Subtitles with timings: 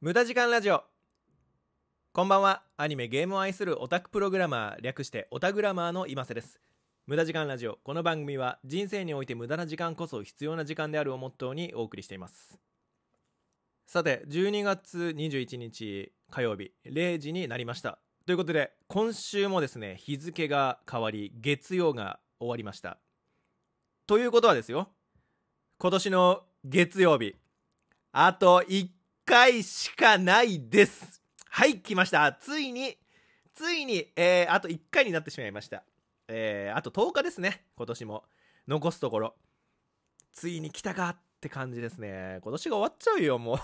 [0.00, 0.84] 無駄時間ラジオ。
[2.12, 2.62] こんばんは。
[2.76, 6.60] アニメゲームを愛するオタクプログラマー略してオタグラマーの今瀬です。
[7.08, 7.80] 無駄時間ラジオ。
[7.82, 12.60] この番組は人生において無駄な時間こそ必要な時間であるをモットーにお送りしています。
[13.88, 17.98] さて12月21日火曜日0時になりました。
[18.24, 22.98] ということで今週もですね日付が変わり月曜が終わりました。
[24.06, 24.90] ということはですよ。
[25.80, 27.34] 今年の月曜日
[28.12, 28.97] あと1
[29.28, 31.20] 回しかないです。
[31.50, 32.32] はい来ました。
[32.40, 32.96] ついに
[33.54, 35.84] ついに、えー、あと1回になってしまいました。
[36.28, 37.66] えー、あと10日ですね。
[37.76, 38.24] 今年も。
[38.66, 39.34] 残すところ。
[40.32, 42.38] ついに来たかって感じですね。
[42.42, 43.58] 今年が終わっちゃうよもう。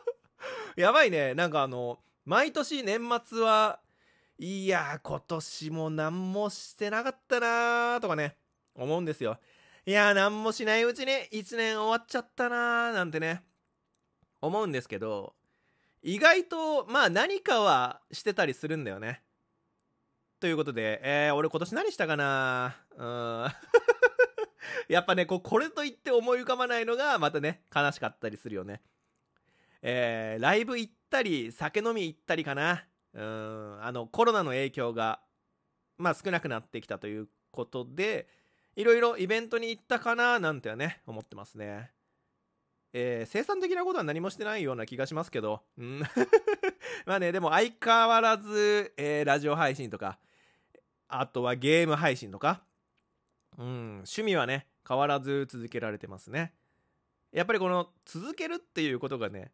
[0.80, 1.34] やばいね。
[1.34, 3.80] なんかあの毎年年末は
[4.38, 8.38] いや今年も何もしてなかったなーとかね
[8.74, 9.38] 思うんですよ。
[9.84, 13.42] いや何もしないうちに1年終わっちゃったなーなんてね。
[14.40, 15.34] 思うんですけど
[16.02, 19.22] 意外とまあ何かはしてたりするんだよね。
[20.38, 22.76] ということで、えー、俺今年何したかな？
[22.96, 23.46] うん。
[24.88, 28.82] やっぱねここれと言って思い浮かばないのがまたね悲しかったりするよね。
[29.82, 32.84] えー、ライブ行ったり酒飲み行ったりかな。
[33.14, 33.78] うん。
[33.82, 35.20] あのコロナの影響が
[35.96, 38.28] まあ少なくなってきたということで
[38.76, 41.95] いろいろイベントに行ったかななんてはね思ってますね。
[42.98, 46.00] えー、生産的なことは何もしてないような気がしますけど、うん、
[47.04, 50.18] まあねでも相変わらず、えー、ラジオ配信とか
[51.06, 52.64] あとはゲーム配信とか、
[53.58, 56.54] うん、趣味はね変わらず続けられてますね。
[57.32, 59.52] やっぱりこの続けるっていうことがね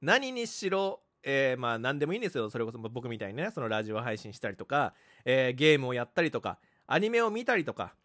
[0.00, 2.48] 何にしろえー、まあ何でもいいんですよ。
[2.48, 7.96] それこそ僕みたいにねそのラジオ配信したりとか、えー、ゲームをやったりとかアニメを見たりとか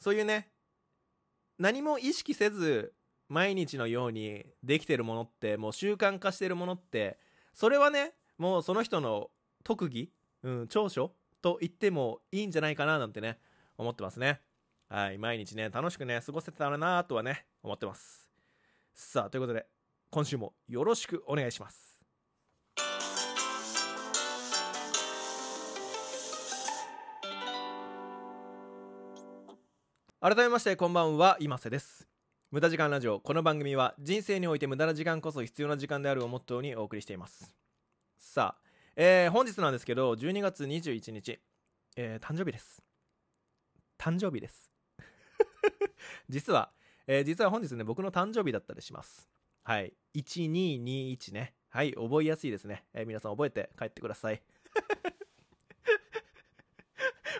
[0.00, 0.48] そういうね
[1.58, 2.92] 何も意識せず
[3.28, 7.18] 毎日のようにできてるものってもう習慣化してるものって
[7.52, 9.30] それはねもうその人の
[9.64, 10.10] 特技、
[10.42, 13.38] うん、長所と言ってもいいんじゃないかななんてね
[13.78, 14.40] 思ってますね。
[14.88, 18.30] はい毎日ね楽しくね過ごせてたらなとはね思ってます。
[18.94, 19.66] さあということで
[20.10, 21.98] 今週もよろしくお願いします。
[30.20, 32.15] 改めましてこんばんは今瀬です。
[32.52, 33.18] 無駄時間ラジオ。
[33.18, 37.56] この番組は人生において無駄な時間こそ必要な時間であるをモットーにお送りしています。
[38.18, 38.62] さあ、
[38.94, 41.40] えー、本日なんですけど12月21日、
[41.96, 42.80] えー、誕生日です。
[43.98, 44.70] 誕生日です。
[46.30, 46.70] 実は、
[47.08, 49.28] えー、実は本日ね僕の誕生日だったりします。
[49.64, 49.92] はい。
[50.14, 51.56] 1221ね。
[51.70, 51.94] はい。
[51.94, 54.40] 覚えやすいですね、え、皆さん覚えて帰ってください。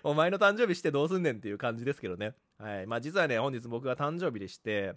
[0.07, 2.35] お前の誕生日してどうすんねんっていう感じですけどね。
[2.59, 2.87] はい。
[2.87, 4.95] まあ実はね、本日僕が誕生日でして、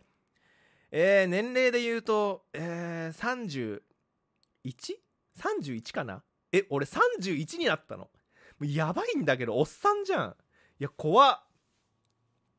[0.92, 3.82] えー、年齢で言うと、えー、
[4.64, 6.22] 31?31 かな？
[6.52, 8.04] え、俺31になったの。
[8.04, 8.10] も
[8.62, 10.36] うやばいんだけど、おっさんじゃん。
[10.80, 11.44] いや、怖っ。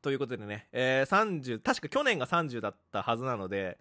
[0.02, 3.78] ということでね、えー、30、確か去年が30だったはずなので、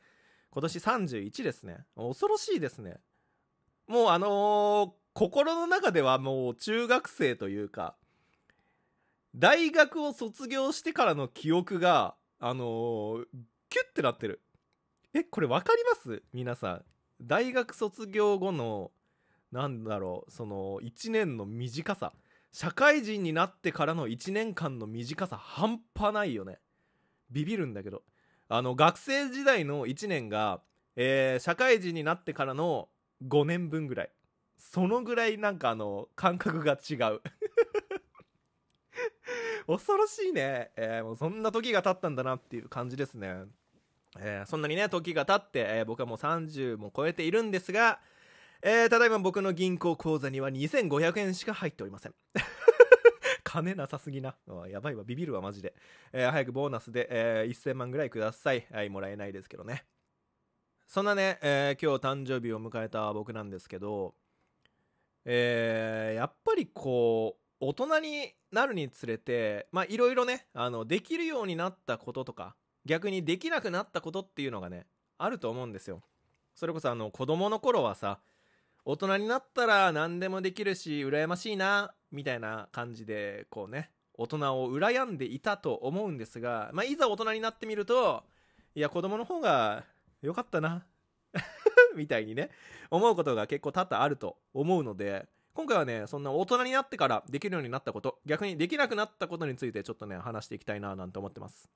[0.52, 1.86] 今年31ですね。
[1.96, 2.98] 恐ろしいですね。
[3.88, 7.96] もうあのー、心の中ではもう中学生というか、
[9.36, 13.26] 大学を卒業してからの記憶が、あのー、
[13.70, 14.42] キュッてなってる。
[15.14, 16.24] え、これ分かります？
[16.34, 16.86] 皆さん。
[17.22, 18.92] 大学卒業後の、
[19.52, 22.14] なんだろう、その、1年の短さ。
[22.52, 26.60] 社会人になってからの1年間の短さ、半端ないよね。
[27.30, 28.04] ビビるんだけど。
[28.48, 30.62] あの、学生時代の1年が、
[30.96, 32.90] えー、社会人になってからの
[33.28, 34.12] 5年分ぐらい。
[34.58, 37.22] そのぐらいなんかあの、感覚が違う。
[39.70, 43.44] 恐ろしいね、えー、もうそんな時が経ったんだなっていう感じですね、
[44.18, 48.00] えー、そんなにね時が経って、えー、僕はもう30も超えているんですが、
[48.64, 52.16] えー、ただいま僕の銀行口座には2500円しか入っておりません
[53.44, 54.36] 金なさすぎな。
[54.70, 55.74] やばいわ、ビビるわ、マジで。
[56.14, 58.68] えー、早くボーナスで、えー、1000万ぐらいください。
[58.72, 59.86] はい、もらえないですけどね。
[60.86, 64.14] そんなね、えー、今日誕生日を迎えた僕なんですけど、
[65.26, 74.86] えー、やっぱりこう、大人になるにつれてまあいろいろねあのできるようになったこととか逆にできなくなったことっていうのがね
[75.18, 76.02] あると思うんですよ。
[76.56, 78.20] それこそあの子供の頃はさ
[78.86, 88.24] 大人になったら何でもできるし羨ましいなみたいな感じでこうね大人を羨んでいたと思うんですが、まあ、いざ大人になってみると
[88.76, 89.86] いや子供の方が
[90.22, 90.86] 良かったな
[91.96, 92.50] みたいにね
[92.92, 95.28] 思うことが結構多々あると思うので
[95.60, 101.68] 今回はね、そんな大人になってからできるようになったこと、逆にできなくなったことについてちょっとね、話していきたいななんて思ってます。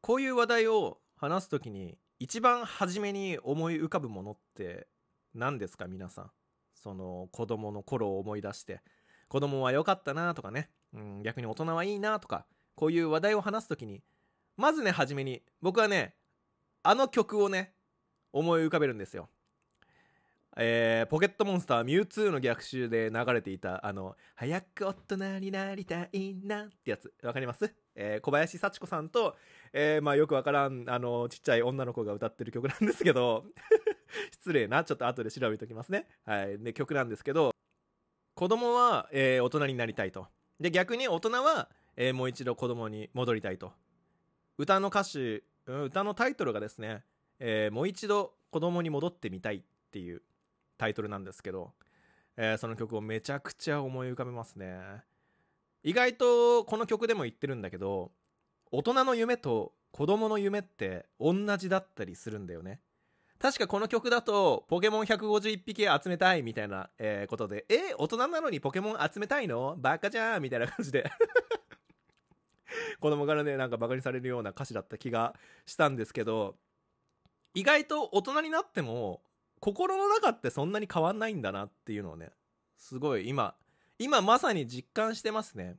[0.00, 4.86] こういう話題を話す時に、一番初めに思い浮かぶものって
[5.34, 5.88] 何ですか？
[5.88, 6.30] 皆さん。
[6.72, 8.80] その子供の頃を思い出して。
[9.28, 12.46] 子供は良かったなとかね、うん、逆に大人はいいなとか。
[12.76, 14.04] こういう話題を話す時に
[14.56, 16.14] まずね初めに僕はね
[16.84, 17.72] あの曲をね
[18.32, 19.30] 思い浮かべるんですよ。
[20.58, 27.74] えー、ポケットモンスターミュウツーの逆襲で流れていたあの「早く大人になりたいな」ってやつわかります？
[27.94, 29.36] えー、小林幸子さんと、
[29.72, 33.46] えー、まあよくわからん、あの、ちっちゃい女の子が歌ってる曲なんですけど
[34.32, 36.06] 失礼な、ちょっと後で調べておきますね。
[36.24, 36.58] はい。
[36.58, 37.52] で、曲なんですけど、
[38.34, 40.28] 子供は、えー、大人になりたいと。
[40.60, 43.72] で、逆に大人は、えー、もう一度子供に戻りたいと。
[44.58, 47.04] 歌の歌詞、歌のタイトルがですね、
[47.38, 50.22] えー、もう一度子供に戻ってみたいっていう
[50.76, 51.72] タイトルなんですけど、
[52.36, 54.76] えー、その曲をめちゃくちゃ思い浮かべますね。
[55.82, 58.10] 意外とこの曲でも言ってるんだけど
[58.72, 62.80] 大人の夢と子供の夢って同じだったりするんだよね。
[63.38, 69.76] 確かこの曲だとポケモン151匹集めたいみたいな、えー、ことでえ大人なのにポケモン集めたいの？
[69.78, 71.10] バカじゃんみたいな感じで。
[73.00, 75.34] 子供からねなんかバカにされるような歌詞だった気が
[75.66, 76.56] したんですけど
[77.54, 79.22] 意外と大人になっても
[79.66, 82.30] 心の中ってそんなに変わんないんだなっていうのをね
[82.76, 83.54] すごい今
[83.98, 85.76] 今まさに実感してますね。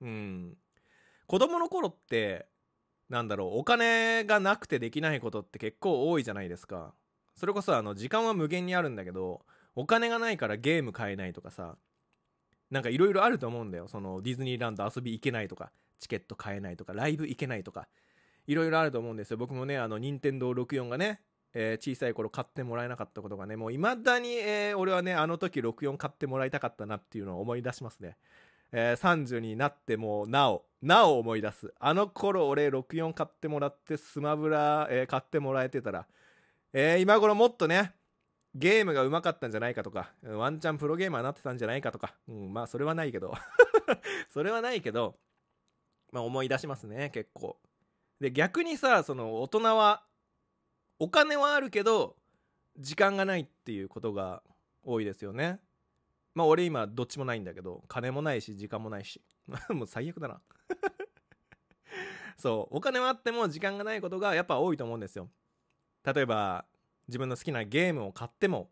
[0.00, 0.56] うん。
[1.26, 2.46] 子供の頃って、
[3.08, 6.94] なんだろう、お金がなくてできないことって結構多いじゃないですか。
[7.34, 9.44] それこそあの、時間は無限にあるんだけど、
[9.74, 11.76] お金がないからゲーム買えないとかさ、
[12.70, 13.88] なんかいろいろあると思うんだよ。
[13.88, 17.88] そのディズニーランド遊び行けないとか、チケット買えないとか、ライブ行けないとか、
[18.46, 19.36] いろいろあると思うんですよ。
[19.36, 21.20] 僕もね、あの、任天堂64がね、
[21.52, 28.16] えー、小さい頃買ってもらえなかったことがね、もう未だに、えー、俺はね、あの時64買ってもらいたかったなっていうのを思い出しますね。
[28.72, 31.74] えー、30になってもなお、なお思い出す。
[31.80, 36.06] あの頃俺64買ってもらってスマブラ、えー、買ってもらえてたら、
[36.72, 37.94] えー、今頃もっとね、
[38.54, 43.34] ゲームが上手かったんじゃないかとか、ワンチャンプロゲーマーになってたんじゃないかとか、うん、まあそれはないけど、
[44.30, 45.16] それはないけど、
[46.12, 47.58] まあ思い出しますね、結構。
[48.20, 50.04] で、逆にさ、その大人は
[51.02, 52.14] お金はあるけど
[52.78, 54.42] 時間がないっていうことが
[54.84, 55.58] 多いですよね。
[56.34, 59.20] まあ俺今どっちもないんだけど金もないし時間もないし。
[59.70, 60.42] もう最悪だな。
[62.36, 62.76] そう。
[62.76, 65.30] お金はあっても時間がないことがやっぱ多いと思うんですよ。
[66.04, 66.66] 例えば
[67.08, 68.70] 自分の好きなゲームを買っても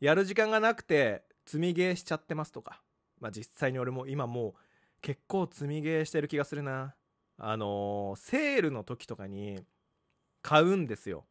[0.00, 2.82] やる時間がなくて積みゲーしちゃってますとか。
[3.20, 4.54] まあ実際に俺も今もう
[5.02, 6.96] 結構積みゲーしてる気がするな。
[7.38, 9.64] あのー、セールの時とかに
[10.42, 11.26] 買うんですよ。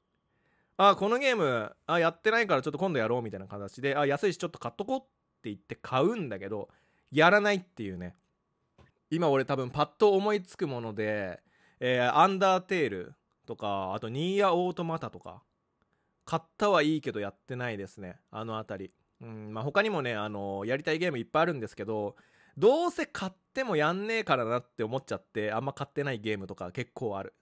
[0.81, 6.69] あこのゲームあやってないからちょっと今度やろうみたいな形であ安いしちょっと買っとこうって言って買うんだけど
[7.11, 8.15] やらないっていうね。
[9.11, 11.41] 今俺多分パッと思いつくもので、
[11.81, 13.13] えー、アンダーテール
[13.45, 15.43] とかあとニーヤオートマタとか
[16.23, 18.15] 買ったはいいけどやってないですね。
[18.31, 18.91] あの辺り。
[19.21, 22.15] うんまあ他にもねあのやりたいゲームいっぱいあるんですけど
[22.57, 27.33] どうせ買ってもやんねえからなって思っちゃってあんま買ってないゲームとか結構ある。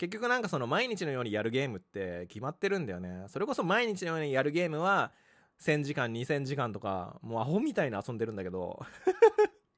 [0.00, 3.26] 結局なんかその毎日のようにやるゲームって決まってるんだよね。
[3.28, 5.12] それこそ毎日のようにやるゲームは
[5.60, 8.80] 1000時間、2000時間とか、もうアホみたいに遊んでるんだけど。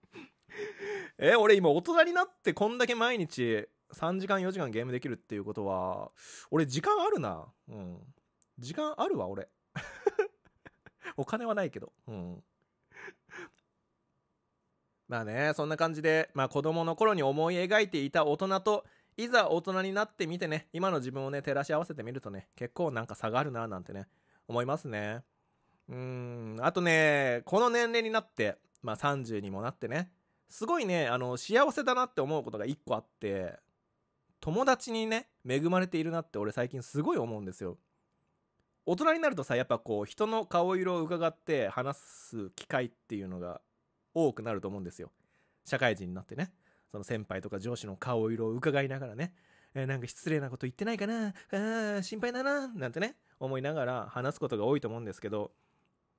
[1.19, 6.13] え、俺今大人になってこんだけ毎日3時間4時間ゲームできるっていうことは、
[6.53, 7.53] 俺時間あるな。
[7.67, 7.99] うん。
[8.61, 9.49] 時間あるわ、俺。
[11.17, 11.93] お金はないけど。
[12.07, 12.45] うん。
[15.09, 24.09] まあね、そんな感じで、まあ子供の頃に思い描いていた大人と、いざ大人になってみてね、今の自分をね、照らし合わせてみるとね、結構なんか差があるななんてね、
[24.49, 25.23] 思いますね。
[25.89, 30.11] うーん、あとね、この年齢になって、まあ30にもなってね、
[30.49, 33.59] すごいね、あの、幸せだなって思うことが一個あって、
[34.41, 37.79] 友達にね、恵まれているなって俺最近すごい思うんですよ。
[38.85, 43.61] 大人になるとさ、やっぱこう、人の顔色を伺って話す機会っていうのが
[44.15, 45.13] 多くなると思うんですよ。
[45.65, 46.53] 社会人になってね。
[46.93, 49.33] その先輩とか上司の顔色を伺いながらね、
[49.75, 51.33] えー、なんか失礼なこと言ってないかな？
[51.99, 55.53] あ心配だななんてね、思いながら話すことが多いと思うんですけど、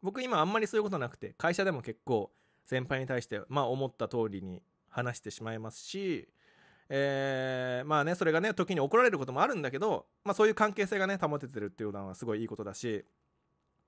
[0.01, 2.31] 僕今あんまりそういうことなくて、会社でも結構
[2.65, 6.27] 先輩に対して、まあ思った通りに話してしまいますし、
[6.89, 13.05] えー、まあね、それがね、時に怒られることもあるんだけど、まあそういう関係性がね、保ててるっていうのはすごいいいことだし、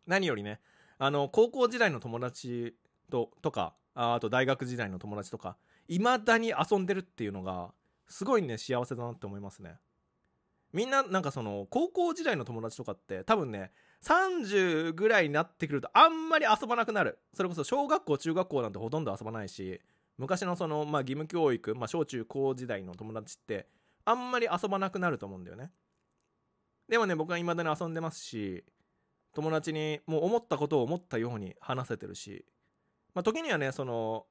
[0.06, 0.60] 何よりね、
[1.00, 2.75] あの、高校時代の友達
[3.10, 7.74] と、とか、あと大学時代の友達とか、未だに遊んでるっていうのが、
[8.08, 9.77] すごいね、幸せだなって思いますね。
[10.74, 13.72] みんな、なんかその、高校時代の友達とかって、多分ね、
[14.04, 17.20] 30ぐらいになってくると、あんまり遊ばなくなる。
[17.34, 19.82] それこそ小学校、中学校なんてほとんど遊ばないし、
[20.18, 23.68] 昔のその、まあ、義務教育、まあ、小中高時代の友達って、
[24.06, 25.72] あんまり遊ばなくなると思うんだよね。
[26.88, 28.63] でもね、僕は未だに遊んでますし、
[29.36, 32.46] 友達にもう思ったことを思ったように話せてるし、
[33.13, 34.25] まあ、時にはねその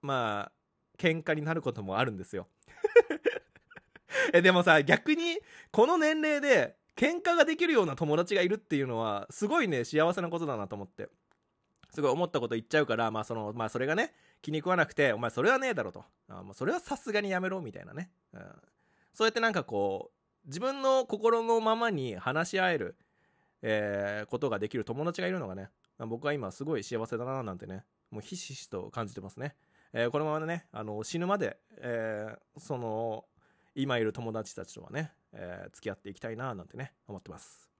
[0.00, 0.52] まあ
[0.98, 2.48] 喧嘩になることもあるんですよ。
[4.32, 5.38] えでもさ逆に
[5.70, 11.08] この年齢で喧嘩ができるような友達がいるっていうのはすごいね幸せなことだなと思って。
[11.90, 16.04] すごい思ったこと言っちゃうからまあそのまあそれがね気に食わなくてお前それはねえだろと。
[16.28, 18.40] あもうそれはさすがにやめろみたいなね、うん、
[19.12, 22.96] そうやってなんかこう自分の心のままに話し合える、
[23.62, 29.54] えー、ことができる友達がいるのがね僕は今すごい幸せだななんてねもうひしひしと感じてますね、
[29.96, 33.24] えー、このままねあの死ぬまで、えー、その
[33.76, 37.70] 今いる友達たちとはね、えー、付き合っていきたいななんてね思ってます。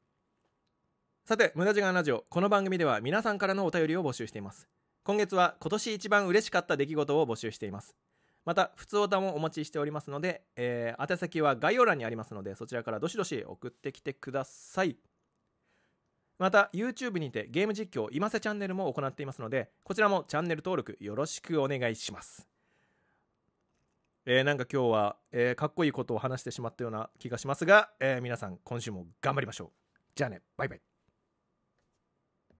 [1.24, 2.24] さて無駄時間ラジオ。
[2.30, 4.68] この番組では皆さんからのお便りを募集しています。
[5.02, 7.96] 今月は今年一番嬉しかった出来事を募集しています。
[8.44, 14.96] また普通歌もお待ちしておりますので、えー、宛先は概要欄にありますのでそちらからどしどし送ってきてください。
[16.38, 22.48] また YouTube にてゲーム実況今瀬チャンネルも行っていますのでこちらもチャンネル登録よろしくお願いします。
[24.26, 29.70] えー、なんか今日は、えー、かっこいいことを話してしまったような気がしますが、えー、皆さん今週も頑張りましょう。
[30.14, 30.40] じゃあね。
[30.56, 30.93] バイバイ。